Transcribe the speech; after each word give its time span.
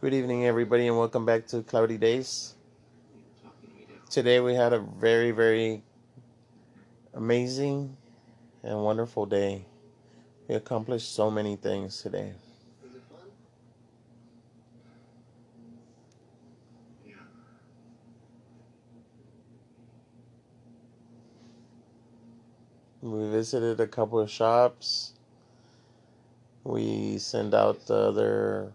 Good 0.00 0.14
evening, 0.14 0.46
everybody, 0.46 0.86
and 0.86 0.96
welcome 0.96 1.26
back 1.26 1.46
to 1.48 1.62
Cloudy 1.62 1.98
Days. 1.98 2.54
Today 4.08 4.40
we 4.40 4.54
had 4.54 4.72
a 4.72 4.78
very, 4.78 5.30
very 5.30 5.82
amazing 7.12 7.98
and 8.62 8.82
wonderful 8.82 9.26
day. 9.26 9.66
We 10.48 10.54
accomplished 10.54 11.14
so 11.14 11.30
many 11.30 11.56
things 11.56 12.00
today. 12.00 12.32
We 23.02 23.28
visited 23.28 23.78
a 23.80 23.86
couple 23.86 24.18
of 24.18 24.30
shops. 24.30 25.12
We 26.64 27.18
sent 27.18 27.52
out 27.52 27.84
the 27.84 27.96
other 27.96 28.72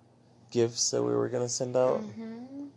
gifts 0.55 0.89
that 0.91 1.03
we 1.03 1.13
were 1.13 1.27
going 1.27 1.43
to 1.43 1.49
send 1.49 1.75
out. 1.75 1.99
hmm 1.99 2.67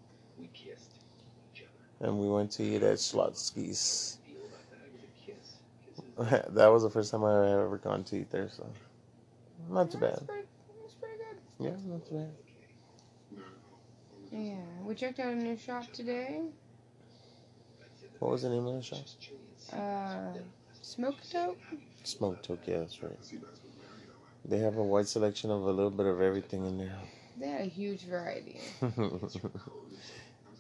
And 2.00 2.18
we 2.18 2.28
went 2.28 2.50
to 2.52 2.62
eat 2.64 2.82
at 2.82 2.98
Schlotzsky's. 2.98 4.18
that 6.18 6.66
was 6.66 6.82
the 6.82 6.90
first 6.90 7.12
time 7.12 7.24
I 7.24 7.32
had 7.34 7.58
ever 7.58 7.78
gone 7.78 8.02
to 8.04 8.16
eat 8.16 8.30
there, 8.32 8.48
so 8.50 8.66
not 9.70 9.92
too 9.92 9.98
bad. 9.98 10.14
That's 10.14 10.24
pretty, 10.24 10.48
that's 10.82 10.94
pretty 10.94 11.16
good. 11.18 11.66
Yeah, 11.66 11.76
not 11.86 12.06
too 12.06 12.14
bad. 12.14 12.32
Yeah, 14.32 14.84
we 14.84 14.94
checked 14.94 15.20
out 15.20 15.32
a 15.32 15.36
new 15.36 15.56
shop 15.56 15.84
today. 15.92 16.42
What 18.18 18.32
was 18.32 18.42
the 18.42 18.48
name 18.50 18.66
of 18.66 18.74
the 18.74 18.82
shop? 18.82 19.06
Uh, 19.72 20.38
Smoke 20.82 21.18
Dope. 21.32 21.58
Smoke 22.02 22.42
Toke, 22.42 22.66
yeah, 22.66 22.78
that's 22.78 23.00
right. 23.02 23.12
They 24.44 24.58
have 24.58 24.76
a 24.76 24.82
wide 24.82 25.06
selection 25.06 25.50
of 25.50 25.62
a 25.62 25.70
little 25.70 25.90
bit 25.90 26.06
of 26.06 26.20
everything 26.20 26.66
in 26.66 26.78
there. 26.78 26.98
They 27.38 27.48
had 27.48 27.60
a 27.60 27.64
huge 27.64 28.02
variety. 28.02 28.60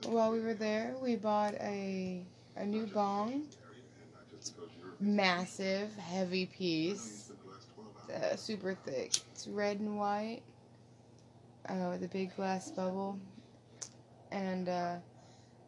While 0.06 0.30
we 0.32 0.40
were 0.40 0.54
there, 0.54 0.94
we 1.02 1.16
bought 1.16 1.54
a 1.54 2.22
a 2.56 2.64
new 2.64 2.86
bong. 2.86 3.46
Massive, 5.00 5.94
heavy 5.96 6.46
piece. 6.46 7.30
Uh, 8.12 8.36
super 8.36 8.74
thick. 8.74 9.12
It's 9.32 9.46
red 9.46 9.80
and 9.80 9.98
white. 9.98 10.42
Uh, 11.68 11.90
with 11.90 12.02
a 12.04 12.08
big 12.08 12.34
glass 12.36 12.70
bubble. 12.70 13.18
And 14.30 14.68
uh, 14.68 14.96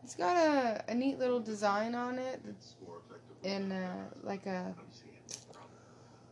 it's 0.02 0.14
got 0.14 0.36
a, 0.36 0.84
a 0.88 0.94
neat 0.94 1.18
little 1.18 1.40
design 1.40 1.94
on 1.94 2.18
it. 2.18 2.40
That's 2.44 2.74
in 3.42 3.72
uh, 3.72 4.06
like 4.22 4.46
a 4.46 4.74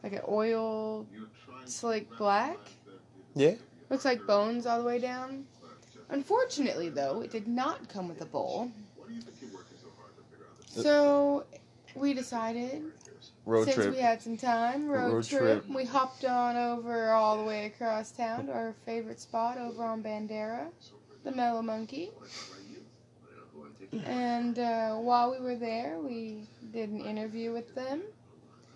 like 0.03 0.13
an 0.13 0.23
oil 0.29 1.07
slick 1.65 2.17
black. 2.17 2.59
yeah? 3.35 3.55
Looks 3.91 4.05
like 4.05 4.27
bones 4.27 4.67
all 4.67 4.79
the 4.79 4.85
way 4.85 4.99
down. 4.99 5.47
Unfortunately, 6.11 6.89
though, 6.89 7.21
it 7.21 7.31
did 7.31 7.49
not 7.49 7.89
come 7.89 8.09
with 8.09 8.21
a 8.21 8.27
bowl. 8.27 8.71
So 10.67 11.45
we 11.95 12.15
decided, 12.15 12.85
Road 13.47 13.65
since 13.65 13.77
trip. 13.77 13.95
we 13.95 14.01
had 14.01 14.23
some 14.23 14.37
time, 14.37 14.89
road, 14.89 15.13
Road 15.13 15.25
trip, 15.25 15.65
trip. 15.65 15.69
we 15.69 15.85
hopped 15.85 16.25
on 16.25 16.57
over 16.57 17.11
all 17.11 17.39
the 17.39 17.45
way 17.45 17.67
across 17.67 18.11
town 18.11 18.47
to 18.47 18.53
our 18.53 18.75
favorite 18.85 19.21
spot 19.21 19.59
over 19.59 19.83
on 19.83 20.03
Bandera, 20.03 20.69
the 21.25 21.33
Mellow 21.33 21.63
Monkey. 21.63 22.11
And 24.05 24.59
uh, 24.59 24.97
while 24.97 25.31
we 25.31 25.41
were 25.41 25.57
there, 25.57 25.99
we 25.99 26.47
did 26.73 26.91
an 26.91 27.01
interview 27.01 27.53
with 27.53 27.75
them, 27.75 28.03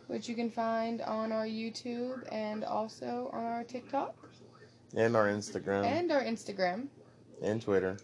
which 0.07 0.29
you 0.29 0.35
can 0.35 0.51
find 0.51 1.03
on 1.03 1.33
our 1.33 1.47
YouTube 1.47 2.27
and 2.33 2.65
also 2.65 3.31
on 3.33 3.45
our 3.45 3.65
TikTok 3.65 4.15
And 4.95 5.17
our 5.17 5.27
Instagram 5.29 5.85
and 5.85 6.13
our 6.13 6.23
Instagram. 6.23 6.87
and 7.43 7.61
Twitter. 7.63 7.97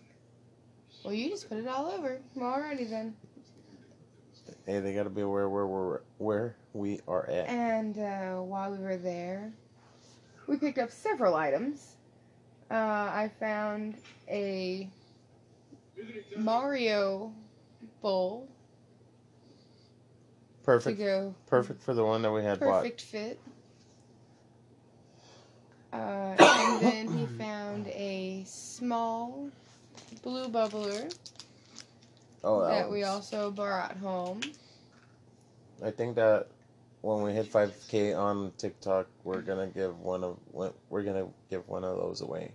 Well, 1.04 1.12
you 1.14 1.28
just 1.30 1.48
put 1.48 1.58
it 1.58 1.66
all 1.68 1.86
over. 1.86 2.20
Alrighty 2.36 2.88
then. 2.88 3.14
Hey, 4.66 4.80
they 4.80 4.94
gotta 4.94 5.10
be 5.10 5.20
aware 5.22 5.48
where 5.48 5.66
we're 5.66 6.00
where 6.18 6.56
we 6.72 7.00
are 7.06 7.26
at. 7.28 7.48
And 7.48 7.98
uh, 7.98 8.42
while 8.42 8.70
we 8.70 8.78
were 8.78 8.96
there, 8.96 9.52
we 10.46 10.56
picked 10.56 10.78
up 10.78 10.90
several 10.90 11.34
items. 11.34 11.96
Uh, 12.70 12.74
I 12.74 13.30
found 13.40 13.96
a 14.28 14.90
Mario 16.36 17.32
bowl 18.02 18.46
to 20.60 20.64
Perfect. 20.64 20.98
go 20.98 21.34
Perfect 21.46 21.82
for 21.82 21.94
the 21.94 22.04
one 22.04 22.20
that 22.22 22.30
we 22.32 22.42
had 22.42 22.58
perfect 22.58 23.00
fit. 23.00 23.40
Uh, 25.92 26.36
and 26.38 26.80
then 26.80 27.08
he 27.16 27.26
found 27.38 27.86
a 27.88 28.44
small 28.46 29.50
blue 30.22 30.48
bubbler. 30.48 31.14
Oh, 32.44 32.60
that 32.62 32.68
that 32.68 32.90
we 32.90 33.04
also 33.04 33.50
brought 33.50 33.96
home. 33.96 34.40
I 35.82 35.90
think 35.90 36.16
that 36.16 36.48
when 37.02 37.22
we 37.22 37.32
hit 37.32 37.50
5k 37.50 38.16
on 38.18 38.52
TikTok, 38.58 39.06
we're 39.24 39.40
gonna 39.40 39.68
give 39.68 39.98
one 40.00 40.24
of 40.24 40.38
we're 40.52 41.02
gonna 41.02 41.28
give 41.50 41.66
one 41.68 41.84
of 41.84 41.96
those 41.96 42.20
away. 42.20 42.52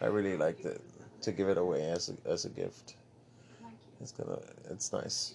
I 0.00 0.06
really 0.06 0.36
liked 0.36 0.64
it 0.64 0.80
to 1.22 1.32
give 1.32 1.48
it 1.48 1.58
away 1.58 1.84
as 1.84 2.10
a, 2.10 2.28
as 2.28 2.44
a 2.44 2.48
gift. 2.48 2.96
It's 4.00 4.12
gonna 4.12 4.38
it's 4.70 4.92
nice. 4.92 5.34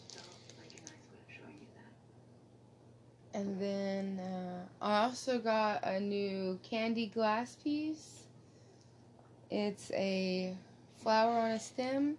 And 3.34 3.60
then 3.62 4.20
uh, 4.20 4.86
I 4.86 5.04
also 5.04 5.40
got 5.40 5.84
a 5.84 6.00
new 6.00 6.60
candy 6.64 7.08
glass 7.08 7.56
piece. 7.64 8.24
It's 9.50 9.92
a 9.94 10.56
flower 10.98 11.40
on 11.40 11.52
a 11.52 11.60
stem. 11.60 12.18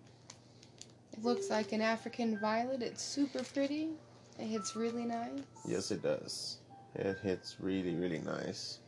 It 1.13 1.23
looks 1.23 1.51
like 1.51 1.73
an 1.73 1.83
African 1.83 2.39
violet. 2.39 2.83
It's 2.83 3.03
super 3.03 3.43
pretty. 3.43 3.91
It 4.39 4.47
hits 4.47 4.75
really 4.75 5.05
nice. 5.05 5.41
Yes, 5.67 5.91
it 5.91 6.03
does. 6.03 6.59
It 6.95 7.19
hits 7.23 7.57
really 7.61 7.95
really 7.95 8.21
nice. 8.21 8.79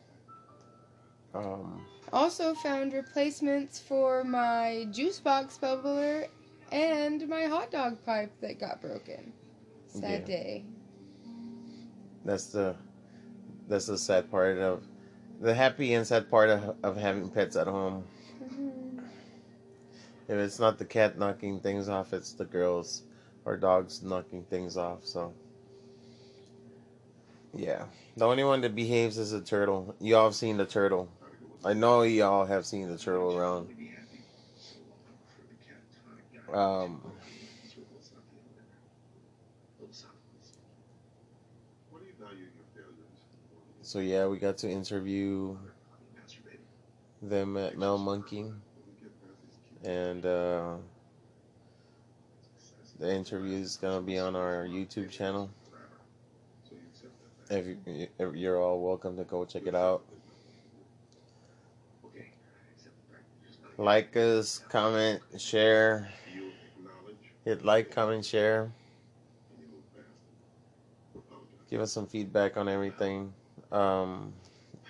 Um, 1.35 1.85
Also 2.13 2.55
found 2.55 2.93
replacements 2.93 3.79
for 3.81 4.25
my 4.25 4.87
juice 4.93 5.21
box 5.21 5.59
bubbler 5.61 6.29
and 6.73 7.29
my 7.29 7.45
hot 7.45 7.71
dog 7.71 8.03
pipe 8.05 8.33
that 8.41 8.59
got 8.61 8.81
broken. 8.81 9.33
Sad 9.89 10.21
Yeah. 10.21 10.27
day. 10.27 10.65
That's 12.25 12.47
the 12.47 12.77
that's 13.69 13.87
the 13.87 13.99
sad 13.99 14.31
part 14.31 14.59
of 14.59 14.83
the 15.41 15.55
happy 15.55 15.95
and 15.95 16.07
sad 16.07 16.31
part 16.31 16.51
of, 16.51 16.77
of 16.83 16.97
having 16.97 17.29
pets 17.31 17.57
at 17.57 17.67
home. 17.67 18.05
Mhm. 18.43 19.03
If 20.29 20.37
it's 20.37 20.59
not 20.59 20.79
the 20.79 20.85
cat 20.85 21.19
knocking 21.19 21.61
things 21.61 21.89
off, 21.89 22.13
it's 22.13 22.33
the 22.33 22.45
girls 22.45 23.05
or 23.45 23.57
dogs 23.57 24.03
knocking 24.03 24.45
things 24.45 24.77
off. 24.77 25.05
So, 25.07 25.33
yeah, 27.55 27.85
the 28.17 28.27
only 28.27 28.45
one 28.45 28.61
that 28.63 28.75
behaves 28.75 29.19
is 29.19 29.33
a 29.33 29.41
turtle. 29.41 29.95
Y'all 30.01 30.25
have 30.25 30.35
seen 30.35 30.57
the 30.57 30.67
turtle. 30.67 31.09
I 31.65 31.73
know 31.73 32.03
y'all 32.03 32.45
have 32.47 32.67
seen 32.67 32.89
the 32.91 32.99
turtle 32.99 33.37
around. 33.37 33.69
Um, 36.53 37.01
so 43.83 43.99
yeah, 43.99 44.27
we 44.27 44.39
got 44.39 44.59
to 44.59 44.71
interview 44.71 45.57
them 47.23 47.57
at 47.57 47.79
Mel 47.79 47.99
Monkey, 47.99 48.47
and 49.85 50.25
uh, 50.25 50.75
the 52.99 53.15
interview 53.15 53.59
is 53.59 53.77
gonna 53.77 54.01
be 54.01 54.19
on 54.19 54.37
our 54.37 54.67
YouTube 54.67 55.11
channel. 55.11 55.51
If, 57.51 57.67
you, 57.67 58.09
if 58.19 58.35
you're 58.35 58.61
all 58.61 58.81
welcome 58.81 59.17
to 59.19 59.25
go 59.25 59.45
check 59.45 59.67
it 59.67 59.75
out. 59.75 60.03
Like 63.77 64.17
us, 64.17 64.61
comment, 64.69 65.21
share. 65.37 66.09
Hit 67.45 67.65
like, 67.65 67.91
comment, 67.91 68.25
share. 68.25 68.71
Give 71.71 71.81
us 71.81 71.93
some 71.93 72.07
feedback 72.07 72.57
on 72.57 72.69
everything. 72.69 73.33
Um, 73.73 74.33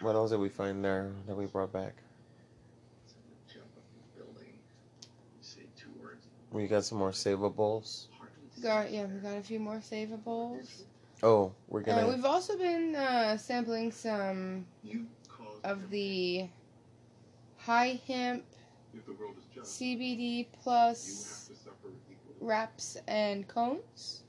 what 0.01 0.15
else 0.15 0.31
did 0.31 0.41
we 0.41 0.49
find 0.49 0.85
there 0.85 1.13
that 1.27 1.35
we 1.37 1.47
brought 1.47 1.73
back? 1.73 1.95
We 6.51 6.69
got 6.69 6.85
some 6.85 6.99
more 6.99 7.11
savables. 7.11 8.07
Got 8.63 8.93
yeah, 8.93 9.07
we 9.07 9.19
got 9.19 9.37
a 9.39 9.43
few 9.43 9.59
more 9.59 9.79
savables. 9.79 10.83
Oh, 11.23 11.53
we're 11.69 11.81
Uh, 11.81 11.85
gonna. 11.85 12.09
we've 12.09 12.25
also 12.25 12.57
been 12.57 12.95
uh, 12.95 13.37
sampling 13.37 13.91
some 13.91 14.65
of 15.65 15.91
the 15.91 16.49
high 17.59 18.01
hemp 18.07 18.45
CBD 19.63 20.47
plus 20.63 21.51
wraps 22.41 22.97
and 23.09 23.49
cones. 23.49 24.23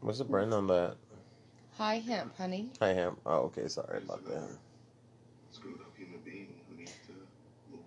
What's 0.00 0.18
the 0.18 0.24
brand 0.24 0.54
on 0.54 0.66
that? 0.68 0.96
High 1.76 1.98
hemp, 1.98 2.36
honey. 2.36 2.70
I 2.80 2.88
hemp. 2.88 3.20
Oh, 3.26 3.38
okay. 3.46 3.68
Sorry 3.68 3.98
about 3.98 4.24
that. 4.26 4.48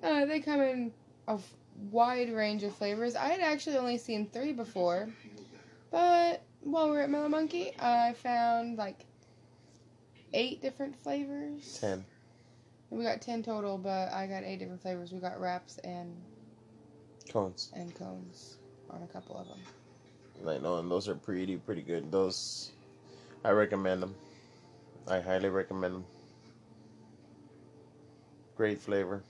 Uh, 0.03 0.25
they 0.25 0.39
come 0.39 0.61
in 0.61 0.91
a 1.27 1.37
wide 1.91 2.31
range 2.33 2.63
of 2.63 2.75
flavors. 2.75 3.15
I 3.15 3.29
had 3.29 3.39
actually 3.39 3.77
only 3.77 3.97
seen 3.97 4.27
three 4.27 4.53
before, 4.53 5.09
but 5.91 6.41
while 6.61 6.85
we 6.85 6.91
were 6.97 7.01
at 7.01 7.09
Mellow 7.09 7.29
Monkey, 7.29 7.71
I 7.79 8.13
found 8.13 8.77
like 8.77 9.05
eight 10.33 10.61
different 10.61 10.95
flavors. 10.95 11.77
Ten. 11.79 12.05
We 12.89 13.03
got 13.03 13.21
ten 13.21 13.43
total, 13.43 13.77
but 13.77 14.11
I 14.13 14.27
got 14.27 14.43
eight 14.43 14.59
different 14.59 14.81
flavors. 14.81 15.11
We 15.11 15.19
got 15.19 15.39
wraps 15.41 15.77
and 15.79 16.15
Cones. 17.29 17.71
and 17.73 17.93
cones 17.95 18.57
on 18.89 19.03
a 19.03 19.07
couple 19.07 19.37
of 19.37 19.47
them. 19.47 19.59
I 20.47 20.57
know, 20.59 20.77
and 20.77 20.89
those 20.89 21.09
are 21.09 21.15
pretty, 21.15 21.57
pretty 21.57 21.81
good. 21.81 22.11
Those, 22.11 22.71
I 23.47 23.51
recommend 23.51 24.03
them. 24.03 24.13
I 25.07 25.21
highly 25.21 25.47
recommend 25.47 25.93
them. 25.93 26.05
Great 28.57 28.77
flavor. 28.77 29.23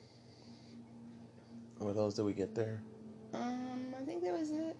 What 1.77 1.95
else 1.97 2.15
did 2.15 2.23
we 2.23 2.33
get 2.33 2.55
there? 2.55 2.81
Um, 3.35 3.93
I 3.95 4.03
think 4.05 4.23
that 4.23 4.33
was 4.33 4.49
it. 4.49 4.75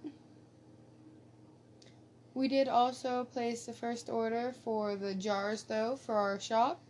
We 2.34 2.48
did 2.48 2.68
also 2.68 3.26
place 3.26 3.68
the 3.68 3.74
first 3.74 4.10
order 4.10 4.56
for 4.64 4.96
the 4.96 5.14
jars, 5.14 5.62
though, 5.62 5.98
for 5.98 6.16
our 6.16 6.40
shop. 6.40 6.82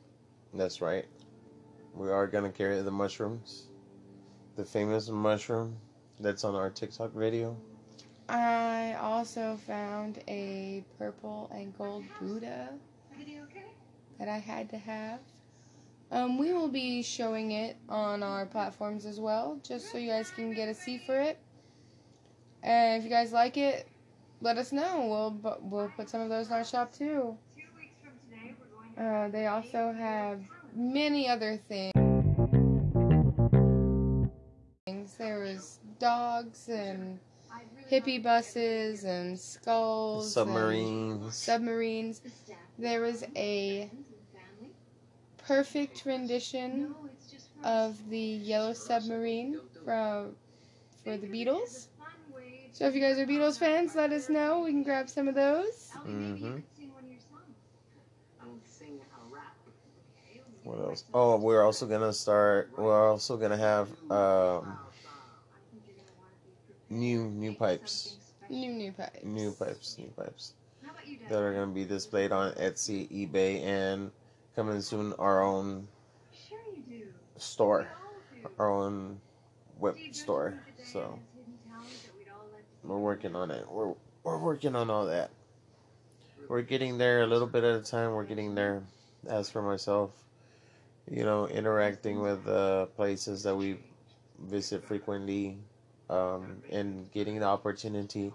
That's 0.53 0.79
right. 0.79 1.05
We 1.93 2.09
are 2.09 2.27
gonna 2.27 2.49
carry 2.49 2.81
the 2.81 2.91
mushrooms, 2.91 3.67
the 4.55 4.63
famous 4.63 5.09
mushroom 5.09 5.75
that's 6.21 6.45
on 6.45 6.55
our 6.55 6.69
TikTok 6.69 7.11
video. 7.13 7.57
I 8.29 8.95
also 8.99 9.57
found 9.65 10.21
a 10.27 10.83
purple 10.97 11.49
and 11.53 11.77
gold 11.77 12.03
Buddha 12.19 12.69
that 14.19 14.27
I 14.27 14.37
had 14.37 14.69
to 14.71 14.77
have. 14.77 15.19
Um, 16.11 16.37
we 16.37 16.53
will 16.53 16.67
be 16.67 17.01
showing 17.03 17.51
it 17.51 17.77
on 17.89 18.23
our 18.23 18.45
platforms 18.45 19.05
as 19.05 19.19
well, 19.19 19.59
just 19.63 19.91
so 19.91 19.97
you 19.97 20.09
guys 20.09 20.29
can 20.31 20.53
get 20.53 20.69
a 20.69 20.73
see 20.73 20.97
for 21.05 21.19
it. 21.19 21.37
And 22.63 22.97
if 22.97 23.03
you 23.03 23.09
guys 23.09 23.31
like 23.31 23.57
it, 23.57 23.87
let 24.41 24.57
us 24.57 24.71
know. 24.71 25.07
We'll 25.43 25.59
we'll 25.61 25.91
put 25.95 26.09
some 26.09 26.21
of 26.21 26.29
those 26.29 26.47
in 26.47 26.53
our 26.53 26.63
shop 26.63 26.93
too. 26.93 27.37
Uh, 28.97 29.27
they 29.29 29.47
also 29.47 29.93
have 29.93 30.41
many 30.75 31.29
other 31.29 31.57
things. 31.67 31.93
There 35.17 35.39
was 35.39 35.79
dogs 35.99 36.67
and 36.69 37.19
hippie 37.91 38.21
buses 38.21 39.03
and 39.03 39.39
skulls, 39.39 40.25
and 40.25 40.47
Submarines. 40.47 41.35
submarines. 41.35 42.21
There 42.77 43.01
was 43.01 43.23
a 43.35 43.89
perfect 45.37 46.05
rendition 46.05 46.93
of 47.63 47.97
the 48.09 48.19
Yellow 48.19 48.73
Submarine 48.73 49.59
from 49.83 50.35
for 51.03 51.17
the 51.17 51.27
Beatles. 51.27 51.87
So 52.73 52.85
if 52.85 52.93
you 52.93 53.01
guys 53.01 53.17
are 53.17 53.25
Beatles 53.25 53.57
fans, 53.57 53.95
let 53.95 54.11
us 54.11 54.29
know. 54.29 54.59
We 54.59 54.71
can 54.71 54.83
grab 54.83 55.09
some 55.09 55.27
of 55.27 55.35
those. 55.35 55.89
Mm-hmm. 56.05 56.57
What 60.63 60.79
else? 60.79 61.05
Oh, 61.13 61.37
we're 61.37 61.63
also 61.63 61.85
gonna 61.87 62.11
start. 62.11 62.71
We're 62.77 63.09
also 63.09 63.37
gonna 63.37 63.57
have 63.57 63.89
um, 64.11 64.77
new 66.89 67.25
new 67.29 67.53
pipes, 67.53 68.17
New 68.49 68.71
new 68.73 68.91
pipes. 68.91 69.23
new 69.23 69.51
pipes, 69.51 69.97
new 69.97 70.11
pipes 70.15 70.53
that 71.27 71.39
are 71.41 71.53
gonna 71.53 71.71
be 71.71 71.85
displayed 71.85 72.31
on 72.31 72.53
Etsy, 72.53 73.09
eBay, 73.11 73.61
and 73.63 74.11
coming 74.55 74.81
soon 74.81 75.13
our 75.19 75.43
own 75.43 75.87
store, 77.37 77.87
our 78.59 78.69
own 78.71 79.19
web 79.79 79.97
store. 80.11 80.59
So 80.83 81.19
we're 82.83 82.97
working 82.97 83.35
on 83.35 83.51
it. 83.51 83.69
We're 83.69 83.93
we're 84.23 84.37
working 84.39 84.75
on 84.75 84.89
all 84.89 85.05
that. 85.05 85.31
We're 86.47 86.61
getting 86.61 86.97
there 86.97 87.21
a 87.21 87.27
little 87.27 87.47
bit 87.47 87.63
at 87.63 87.75
a 87.75 87.83
time. 87.83 88.11
We're 88.11 88.25
getting 88.25 88.55
there. 88.55 88.83
As 89.27 89.49
for 89.49 89.61
myself, 89.61 90.11
you 91.09 91.23
know, 91.23 91.47
interacting 91.47 92.21
with 92.21 92.47
uh, 92.47 92.85
places 92.87 93.43
that 93.43 93.55
we 93.55 93.79
visit 94.39 94.83
frequently, 94.83 95.57
um, 96.09 96.61
and 96.71 97.11
getting 97.11 97.39
the 97.39 97.45
opportunity 97.45 98.31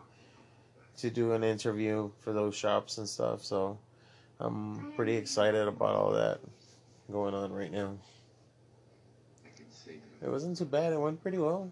to 0.99 1.11
do 1.11 1.33
an 1.33 1.43
interview 1.43 2.11
for 2.21 2.33
those 2.33 2.55
shops 2.55 2.99
and 2.99 3.09
stuff. 3.09 3.43
So 3.45 3.79
I'm 4.41 4.93
pretty 4.97 5.17
excited 5.17 5.67
about 5.69 5.95
all 5.95 6.13
that 6.13 6.41
going 7.11 7.35
on 7.35 7.53
right 7.53 7.73
now. 7.73 7.95
It 10.23 10.29
wasn't 10.31 10.57
too 10.57 10.65
bad. 10.65 10.93
It 10.93 11.01
went 11.01 11.21
pretty 11.21 11.39
well. 11.39 11.71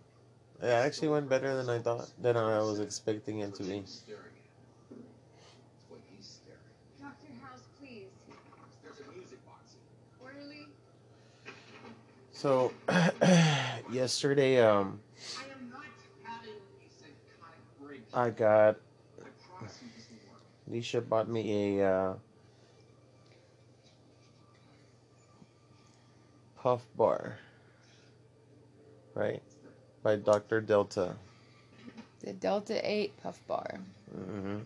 It 0.63 0.67
actually 0.67 1.09
went 1.09 1.29
better 1.29 1.57
than 1.57 1.71
I 1.71 1.79
thought, 1.79 2.11
than 2.21 2.37
I 2.37 2.59
was 2.59 2.81
expecting 2.81 3.39
it 3.41 3.55
to 3.55 3.63
be. 3.63 3.85
Dr. 7.01 7.33
House, 7.41 7.63
please. 7.81 8.09
Orderly. 10.21 10.67
So 12.33 12.73
yesterday, 13.93 14.61
um, 14.61 15.01
I 15.39 15.45
am 15.53 15.71
not 15.71 15.85
having 16.25 16.53
a 16.53 16.89
psychotic 16.91 17.65
break. 17.81 18.00
I 18.15 18.31
got 18.31 18.77
I 19.21 19.29
promise 19.47 19.79
you 19.83 19.89
this 19.97 20.07
will 20.11 20.33
work. 20.33 20.43
Alicia 20.69 21.01
bought 21.01 21.29
me 21.29 21.79
a 21.79 21.89
uh, 21.91 22.15
Puff 26.63 26.87
Bar, 26.97 27.39
right, 29.15 29.43
by 30.03 30.17
Dr. 30.17 30.61
Delta. 30.61 31.15
The 32.21 32.33
Delta 32.33 32.81
8 32.83 33.17
Puff 33.23 33.41
Bar. 33.47 33.81
hmm 34.13 34.59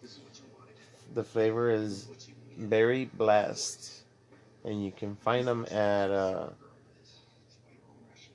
This 0.00 0.12
is 0.12 0.18
what 0.20 0.38
you 0.38 0.44
wanted. 0.54 1.14
The 1.14 1.24
flavor 1.24 1.70
is 1.70 1.92
is 1.92 2.08
what 2.08 2.28
you 2.28 2.34
needed. 2.48 2.70
Berry 2.70 3.04
Blast, 3.14 4.04
and 4.64 4.84
you 4.84 4.92
can 4.92 5.16
find 5.16 5.46
them 5.46 5.66
at 5.70 6.10
uh, 6.10 6.48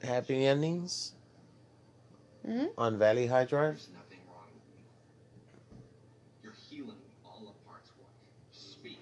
Happy 0.04 0.46
Endings 0.46 1.14
hmm 2.46 2.66
on 2.78 2.98
Valley 2.98 3.28
High 3.28 3.46
Drive. 3.46 3.74
There's 3.74 3.90
nothing 3.94 4.20
wrong 4.30 4.48
with 4.54 4.64
me. 4.70 4.84
You're 6.44 6.54
healing 6.70 7.02
all 7.26 7.42
the 7.42 7.56
parts. 7.68 7.90
What? 7.98 8.10
Speak. 8.52 9.00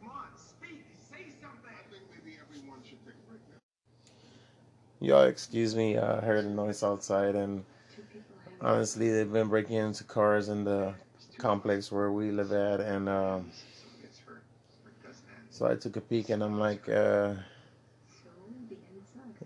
Come 0.00 0.10
on, 0.10 0.28
speak. 0.36 0.84
Say 1.10 1.26
something. 1.40 1.70
I 1.72 1.82
think 1.90 2.02
maybe 2.12 2.36
everyone 2.38 2.78
should 2.84 3.02
take 3.04 3.14
a 3.14 3.30
break 3.30 3.40
now. 3.50 3.58
Y'all 5.04 5.24
excuse 5.24 5.76
me, 5.76 5.98
uh, 5.98 6.16
I 6.16 6.20
heard 6.24 6.46
a 6.46 6.48
noise 6.48 6.82
outside, 6.82 7.34
and 7.34 7.62
honestly, 8.62 9.10
they've 9.10 9.30
been 9.30 9.48
breaking 9.48 9.76
into 9.76 10.02
cars 10.02 10.48
in 10.48 10.64
the 10.64 10.94
complex 11.36 11.92
where 11.92 12.10
we 12.10 12.30
live 12.30 12.52
at, 12.52 12.80
and 12.80 13.06
Someone 13.06 13.50
gets 14.00 14.18
hurt. 14.20 14.42
Like 14.82 15.02
does 15.06 15.20
that. 15.20 15.54
so 15.54 15.66
I 15.66 15.74
took 15.74 15.96
a 15.96 16.00
peek, 16.00 16.30
and 16.30 16.42
I'm 16.42 16.58
like, 16.58 16.88
uh, 16.88 17.34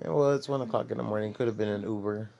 yeah, 0.01 0.11
well, 0.11 0.33
it's 0.35 0.49
one 0.49 0.61
o'clock 0.61 0.93
in 0.93 0.97
the 0.97 1.03
morning. 1.03 1.33
Could 1.35 1.49
have 1.49 1.59
been 1.59 1.69
an 1.69 1.83
Uber. 1.83 2.31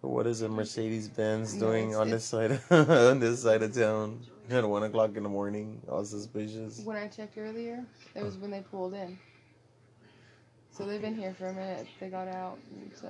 But 0.00 0.08
what 0.08 0.28
is 0.28 0.42
a 0.42 0.48
Mercedes 0.48 1.08
Benz 1.08 1.54
doing 1.54 1.96
on 1.96 2.08
this 2.08 2.24
side 2.24 2.60
on 2.70 3.18
this 3.18 3.42
side 3.42 3.64
of 3.64 3.74
town 3.74 4.20
at 4.48 4.68
one 4.68 4.84
o'clock 4.84 5.16
in 5.16 5.24
the 5.24 5.28
morning? 5.28 5.80
All 5.88 6.04
suspicious. 6.04 6.82
When 6.84 6.96
I 6.96 7.08
checked 7.08 7.36
earlier, 7.36 7.84
it 8.14 8.22
was 8.22 8.36
when 8.36 8.52
they 8.52 8.60
pulled 8.60 8.94
in. 8.94 9.18
So 10.72 10.86
they've 10.86 11.02
been 11.02 11.14
here 11.14 11.34
for 11.38 11.46
a 11.46 11.52
minute. 11.52 11.86
They 12.00 12.08
got 12.08 12.28
out. 12.28 12.58
So 12.98 13.08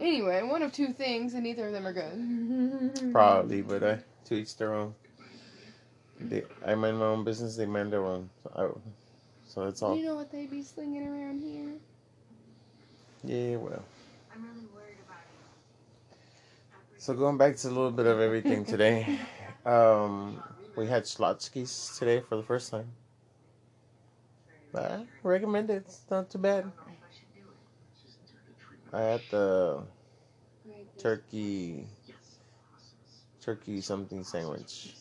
anyway, 0.00 0.42
one 0.42 0.62
of 0.62 0.72
two 0.72 0.92
things, 0.92 1.34
and 1.34 1.44
neither 1.44 1.68
of 1.68 1.72
them 1.72 1.86
are 1.86 1.92
good. 1.92 3.12
Probably, 3.12 3.62
but 3.62 3.82
uh, 3.82 3.96
to 4.26 4.34
each 4.34 4.56
their 4.56 4.74
own. 4.74 4.94
They, 6.20 6.42
I 6.66 6.74
mind 6.74 6.98
my 6.98 7.06
own 7.06 7.24
business. 7.24 7.56
They 7.56 7.66
mind 7.66 7.92
their 7.92 8.04
own. 8.04 8.28
So, 8.42 8.50
I, 8.56 8.90
so 9.48 9.64
that's 9.64 9.82
all. 9.82 9.96
You 9.96 10.04
know 10.04 10.14
what 10.16 10.30
they 10.30 10.46
be 10.46 10.62
slinging 10.62 11.06
around 11.06 11.40
here? 11.40 11.74
Yeah, 13.24 13.56
well. 13.56 13.84
I'm 14.34 14.42
really 14.42 14.66
worried 14.74 14.98
about 15.06 15.18
you. 16.10 16.18
So 16.98 17.14
going 17.14 17.38
back 17.38 17.56
to 17.56 17.68
a 17.68 17.70
little 17.70 17.90
bit 17.92 18.06
of 18.06 18.18
everything 18.18 18.64
today, 18.74 19.18
um, 19.64 20.42
we 20.76 20.86
had 20.86 21.04
Schlotzsky's 21.04 21.96
today 21.98 22.20
for 22.20 22.36
the 22.36 22.42
first 22.42 22.70
time. 22.70 22.88
I 24.74 25.04
recommend 25.22 25.70
it. 25.70 25.84
It's 25.86 26.04
not 26.10 26.30
too 26.30 26.38
bad. 26.38 26.70
I 28.92 29.00
had 29.00 29.20
the 29.30 29.82
turkey, 30.98 31.86
turkey 33.40 33.80
something 33.80 34.22
sandwich, 34.24 34.94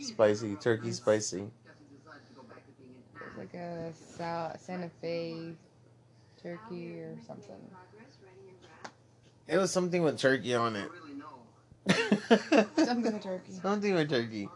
spicy 0.00 0.56
turkey 0.56 0.92
spicy. 0.92 1.44
It's 3.26 3.36
like 3.38 3.54
a 3.54 3.92
Sa- 4.16 4.56
Santa 4.56 4.90
Fe 5.00 5.54
turkey 6.42 6.98
or 7.00 7.16
something. 7.26 7.54
It 9.46 9.56
was 9.56 9.72
something 9.72 10.02
with 10.02 10.18
turkey 10.18 10.54
on 10.54 10.76
it. 10.76 10.90
really 10.90 11.14
know. 11.18 12.84
Something 12.84 13.14
with 13.14 13.22
turkey. 13.22 13.52
something 13.62 13.94
with 13.94 14.10
turkey. 14.10 14.48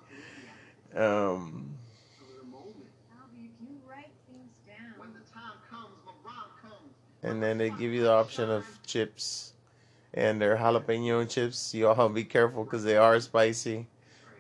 Um, 0.95 1.75
For 2.19 2.45
the 2.45 2.45
moment. 2.51 2.91
Albie, 3.17 3.49
if 3.49 3.57
you 3.63 3.81
write 3.89 4.13
things 4.29 4.53
down. 4.67 4.93
When 4.99 5.13
the 5.15 5.25
time 5.33 5.57
comes, 5.71 5.97
LeBron 6.05 6.61
comes. 6.61 6.93
And 7.23 7.43
then 7.43 7.59
they 7.59 7.71
give 7.71 7.93
you 7.93 8.03
the 8.03 8.13
option 8.13 8.51
of 8.51 8.67
chips, 8.87 9.53
and 10.15 10.41
they're 10.41 10.57
jalapeno 10.57 11.29
chips. 11.29 11.75
You 11.75 11.89
all 11.89 12.09
be 12.09 12.25
careful 12.25 12.65
because 12.65 12.85
they 12.85 12.97
are 12.97 13.19
spicy. 13.21 13.87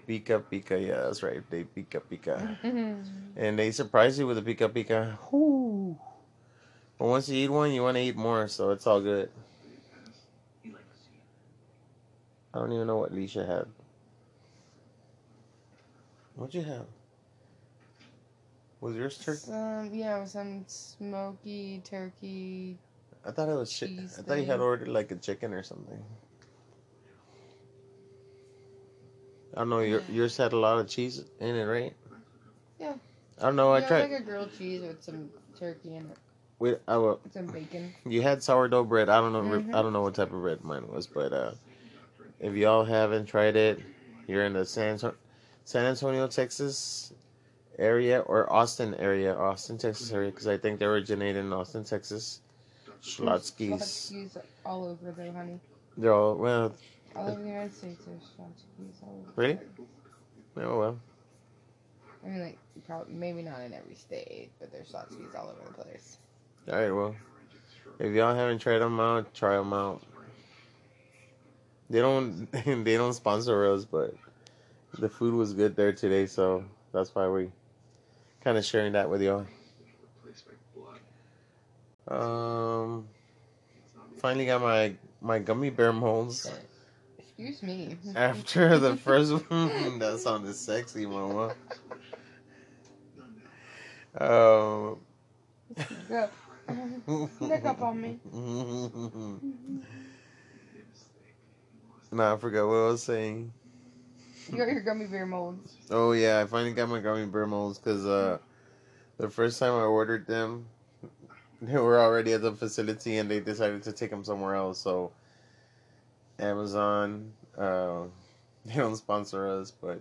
Pica 0.06 0.40
pica, 0.40 0.80
yeah, 0.80 1.02
that's 1.02 1.22
right. 1.22 1.42
They 1.48 1.62
pica 1.62 2.00
pica, 2.00 2.58
mm-hmm. 2.62 3.02
and 3.36 3.58
they 3.58 3.70
surprise 3.70 4.18
you 4.18 4.26
with 4.26 4.36
a 4.38 4.42
pica 4.42 4.68
pica. 4.68 5.16
Whoo. 5.30 5.96
But 6.98 7.06
once 7.06 7.28
you 7.28 7.44
eat 7.44 7.50
one, 7.50 7.70
you 7.70 7.82
want 7.82 7.96
to 7.96 8.02
eat 8.02 8.16
more, 8.16 8.48
so 8.48 8.70
it's 8.70 8.86
all 8.86 9.00
good. 9.00 9.30
You 10.64 10.72
like 10.72 10.88
to 10.90 10.96
see 10.96 11.14
it. 11.14 11.22
I 12.52 12.58
don't 12.58 12.72
even 12.72 12.86
know 12.88 12.98
what 12.98 13.14
Leisha 13.14 13.46
had. 13.46 13.66
What'd 16.34 16.54
you 16.54 16.62
have? 16.62 16.86
Was 18.82 18.96
yours 18.96 19.16
turkey? 19.16 19.38
Some, 19.38 19.94
yeah, 19.94 20.18
was 20.18 20.32
some 20.32 20.64
smoky 20.66 21.80
turkey. 21.84 22.76
I 23.24 23.30
thought 23.30 23.48
it 23.48 23.54
was 23.54 23.72
chicken. 23.72 24.10
I 24.18 24.22
thought 24.22 24.38
you 24.38 24.44
had 24.44 24.58
ordered 24.58 24.88
like 24.88 25.12
a 25.12 25.14
chicken 25.14 25.54
or 25.54 25.62
something. 25.62 26.02
I 29.54 29.60
don't 29.60 29.68
know. 29.70 29.78
Your, 29.78 30.02
yours 30.10 30.36
had 30.36 30.52
a 30.52 30.58
lot 30.58 30.78
of 30.80 30.88
cheese 30.88 31.24
in 31.38 31.54
it, 31.54 31.62
right? 31.62 31.94
Yeah. 32.80 32.94
I 33.38 33.42
don't 33.44 33.54
know. 33.54 33.72
I 33.72 33.78
yeah, 33.78 33.86
tried. 33.86 34.10
like 34.10 34.20
a 34.20 34.24
grilled 34.24 34.50
cheese 34.58 34.82
with 34.82 35.00
some 35.00 35.30
turkey 35.56 35.94
in 35.94 36.10
it, 36.10 36.18
Wait, 36.58 36.78
I, 36.88 36.96
will- 36.96 37.20
some 37.32 37.46
bacon. 37.46 37.94
you 38.04 38.20
had 38.20 38.42
sourdough 38.42 38.82
bread. 38.82 39.08
I 39.08 39.20
don't 39.20 39.32
know. 39.32 39.42
Mhm. 39.42 39.76
I 39.76 39.82
don't 39.82 39.92
know 39.92 40.02
what 40.02 40.16
type 40.16 40.32
of 40.32 40.40
bread 40.40 40.64
mine 40.64 40.88
was, 40.88 41.06
but 41.06 41.32
uh, 41.32 41.52
if 42.40 42.54
y'all 42.56 42.84
haven't 42.84 43.26
tried 43.26 43.54
it, 43.54 43.78
you're 44.26 44.44
in 44.44 44.54
the 44.54 44.66
San 44.66 44.98
San 44.98 45.84
Antonio, 45.86 46.26
Texas 46.26 47.12
area 47.82 48.20
or 48.20 48.50
Austin 48.52 48.94
area, 48.94 49.34
Austin, 49.36 49.76
Texas 49.76 50.12
area, 50.12 50.30
because 50.30 50.46
I 50.46 50.56
think 50.56 50.78
they 50.78 50.86
originated 50.86 51.44
in 51.44 51.52
Austin, 51.52 51.84
Texas. 51.84 52.40
Schlotzsky's. 53.02 54.38
All 54.64 54.84
over 54.84 55.10
there, 55.10 55.32
honey. 55.32 55.58
They're 55.96 56.14
all 56.14 56.36
well. 56.36 56.72
All 57.16 57.28
over 57.28 57.42
the 57.42 57.48
United 57.48 57.74
States, 57.74 58.02
there's 58.06 58.22
Schlotzsky's 58.22 59.02
all 59.02 59.20
over. 59.20 59.32
Really? 59.36 59.58
there. 60.54 60.66
Oh 60.66 60.78
well. 60.78 60.98
I 62.24 62.28
mean, 62.28 62.40
like, 62.40 62.58
probably 62.86 63.12
maybe 63.12 63.42
not 63.42 63.60
in 63.60 63.72
every 63.72 63.96
state, 63.96 64.50
but 64.60 64.70
there's 64.70 64.92
Schlotzsky's 64.92 65.34
all 65.34 65.48
over 65.48 65.68
the 65.68 65.82
place. 65.82 66.18
All 66.70 66.78
right. 66.78 66.90
Well, 66.90 67.16
if 67.98 68.14
y'all 68.14 68.34
haven't 68.34 68.60
tried 68.60 68.78
them 68.78 69.00
out, 69.00 69.34
try 69.34 69.56
them 69.56 69.72
out. 69.72 70.02
They 71.90 71.98
don't. 71.98 72.50
they 72.84 72.96
don't 72.96 73.12
sponsor 73.12 73.70
us, 73.72 73.84
but 73.84 74.14
the 74.98 75.08
food 75.08 75.34
was 75.34 75.52
good 75.52 75.74
there 75.74 75.92
today, 75.92 76.26
so 76.26 76.64
that's 76.92 77.14
why 77.14 77.28
we 77.28 77.50
kind 78.42 78.58
of 78.58 78.64
sharing 78.64 78.92
that 78.92 79.08
with 79.08 79.22
y'all. 79.22 79.46
Replaced 80.24 80.46
by 80.46 80.52
blood. 82.06 82.22
Um, 82.22 83.06
finally 84.18 84.46
got 84.46 84.60
my 84.60 84.94
my 85.20 85.38
gummy 85.38 85.70
bear 85.70 85.92
molds 85.92 86.50
Excuse 87.18 87.62
me. 87.62 87.96
after 88.14 88.78
the 88.78 88.96
first 89.04 89.32
one. 89.32 89.44
that 89.98 90.18
sounded 90.18 90.54
sexy, 90.54 91.06
mama. 91.06 91.54
Um. 94.20 94.98
Sneak 97.38 97.64
up 97.64 97.82
on 97.82 98.00
me. 98.00 98.18
nah, 102.12 102.34
I 102.34 102.36
forgot 102.36 102.68
what 102.68 102.74
I 102.74 102.86
was 102.88 103.02
saying. 103.02 103.52
You 104.50 104.58
got 104.58 104.68
your 104.68 104.80
gummy 104.80 105.06
bear 105.06 105.26
molds. 105.26 105.76
Oh 105.90 106.12
yeah, 106.12 106.40
I 106.40 106.46
finally 106.46 106.72
got 106.72 106.88
my 106.88 107.00
gummy 107.00 107.26
bear 107.26 107.46
molds 107.46 107.78
because 107.78 108.06
uh, 108.06 108.38
the 109.18 109.30
first 109.30 109.58
time 109.58 109.72
I 109.74 109.82
ordered 109.82 110.26
them, 110.26 110.66
they 111.60 111.78
were 111.78 111.98
already 111.98 112.32
at 112.32 112.42
the 112.42 112.52
facility 112.52 113.18
and 113.18 113.30
they 113.30 113.40
decided 113.40 113.82
to 113.84 113.92
take 113.92 114.10
them 114.10 114.24
somewhere 114.24 114.54
else. 114.54 114.78
So 114.78 115.12
Amazon, 116.38 117.32
uh, 117.56 118.02
they 118.66 118.74
don't 118.74 118.96
sponsor 118.96 119.48
us, 119.48 119.70
but 119.70 120.00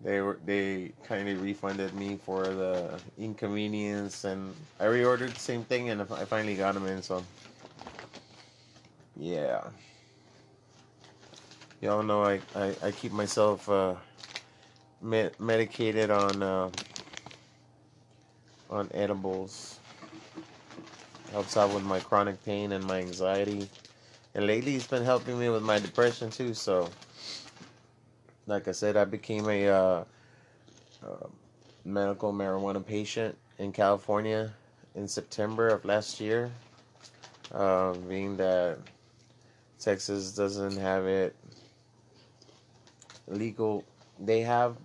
they 0.00 0.20
were 0.20 0.38
they 0.44 0.92
kindly 1.04 1.34
refunded 1.34 1.94
me 1.94 2.18
for 2.24 2.42
the 2.44 3.00
inconvenience, 3.18 4.24
and 4.24 4.54
I 4.78 4.84
reordered 4.84 5.32
the 5.32 5.40
same 5.40 5.64
thing, 5.64 5.90
and 5.90 6.02
I 6.02 6.24
finally 6.24 6.54
got 6.54 6.74
them 6.74 6.86
in. 6.86 7.02
So 7.02 7.24
yeah. 9.16 9.62
Y'all 11.82 12.02
know 12.02 12.24
I, 12.24 12.40
I, 12.54 12.74
I 12.84 12.90
keep 12.90 13.12
myself 13.12 13.68
uh, 13.68 13.96
me- 15.02 15.30
medicated 15.38 16.10
on 16.10 16.42
uh, 16.42 16.70
on 18.70 18.90
edibles. 18.94 19.78
Helps 21.32 21.56
out 21.56 21.74
with 21.74 21.84
my 21.84 22.00
chronic 22.00 22.42
pain 22.46 22.72
and 22.72 22.82
my 22.84 23.00
anxiety. 23.00 23.68
And 24.34 24.46
lately 24.46 24.74
it's 24.74 24.86
been 24.86 25.04
helping 25.04 25.38
me 25.38 25.50
with 25.50 25.62
my 25.62 25.78
depression 25.78 26.30
too, 26.30 26.54
so 26.54 26.88
like 28.46 28.68
I 28.68 28.72
said, 28.72 28.96
I 28.96 29.04
became 29.04 29.48
a 29.48 29.68
uh, 29.68 30.04
uh, 31.04 31.26
medical 31.84 32.32
marijuana 32.32 32.84
patient 32.84 33.36
in 33.58 33.72
California 33.72 34.52
in 34.94 35.08
September 35.08 35.68
of 35.68 35.84
last 35.84 36.20
year. 36.20 36.50
Uh, 37.52 37.92
being 38.08 38.36
that 38.38 38.78
Texas 39.78 40.32
doesn't 40.32 40.76
have 40.78 41.06
it 41.06 41.36
legal. 43.26 43.84
They 44.18 44.40
have 44.40 44.76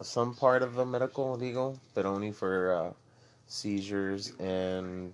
some 0.00 0.34
part 0.34 0.62
of 0.62 0.74
the 0.74 0.84
medical 0.84 1.36
legal, 1.36 1.78
but 1.94 2.06
only 2.06 2.32
for 2.32 2.74
uh, 2.74 2.92
seizures 3.46 4.32
and 4.40 5.12